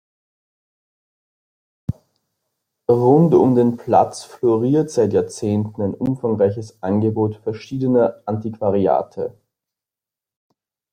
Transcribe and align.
Rund 2.89 3.35
um 3.35 3.53
den 3.53 3.77
Platz 3.77 4.23
floriert 4.23 4.89
seit 4.89 5.13
Jahrzehnten 5.13 5.79
ein 5.79 5.93
umfangreiches 5.93 6.81
Angebot 6.81 7.35
verschiedener 7.35 8.19
Antiquariate. 8.25 9.37